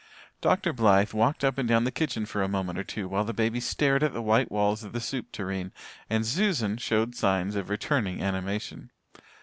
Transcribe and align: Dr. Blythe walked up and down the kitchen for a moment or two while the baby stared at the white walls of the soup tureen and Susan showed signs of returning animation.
Dr. 0.41 0.73
Blythe 0.73 1.13
walked 1.13 1.43
up 1.43 1.59
and 1.59 1.69
down 1.69 1.83
the 1.83 1.91
kitchen 1.91 2.25
for 2.25 2.41
a 2.41 2.47
moment 2.47 2.79
or 2.79 2.83
two 2.83 3.07
while 3.07 3.23
the 3.23 3.35
baby 3.35 3.59
stared 3.59 4.01
at 4.01 4.13
the 4.13 4.21
white 4.23 4.51
walls 4.51 4.83
of 4.83 4.93
the 4.93 4.99
soup 4.99 5.31
tureen 5.31 5.71
and 6.09 6.25
Susan 6.25 6.77
showed 6.77 7.13
signs 7.13 7.55
of 7.55 7.69
returning 7.69 8.19
animation. 8.19 8.89